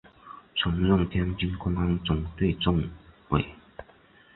[0.57, 2.89] 曾任天津公安总队政
[3.29, 3.45] 委。